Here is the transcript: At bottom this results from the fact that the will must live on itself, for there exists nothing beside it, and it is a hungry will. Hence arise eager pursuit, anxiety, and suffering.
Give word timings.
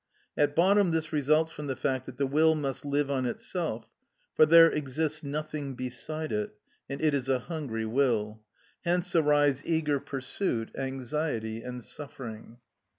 At 0.35 0.55
bottom 0.55 0.89
this 0.89 1.13
results 1.13 1.51
from 1.51 1.67
the 1.67 1.75
fact 1.75 2.07
that 2.07 2.17
the 2.17 2.25
will 2.25 2.55
must 2.55 2.83
live 2.85 3.11
on 3.11 3.27
itself, 3.27 3.87
for 4.33 4.47
there 4.47 4.65
exists 4.67 5.21
nothing 5.21 5.75
beside 5.75 6.31
it, 6.31 6.55
and 6.89 6.99
it 6.99 7.13
is 7.13 7.29
a 7.29 7.37
hungry 7.37 7.85
will. 7.85 8.41
Hence 8.83 9.15
arise 9.15 9.61
eager 9.63 9.99
pursuit, 9.99 10.71
anxiety, 10.75 11.61
and 11.61 11.83
suffering. 11.83 12.57